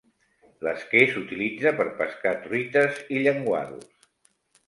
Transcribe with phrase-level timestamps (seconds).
[0.67, 4.09] L'esquer s'utilitza per pescar truites i llenguados.